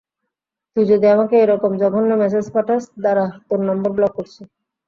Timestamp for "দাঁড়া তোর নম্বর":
3.03-3.91